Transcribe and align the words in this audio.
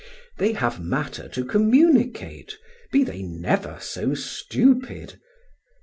They 0.39 0.53
have 0.53 0.79
matter 0.79 1.29
to 1.29 1.45
communicate, 1.45 2.57
be 2.91 3.03
they 3.03 3.21
never 3.21 3.77
so 3.79 4.15
stupid. 4.15 5.19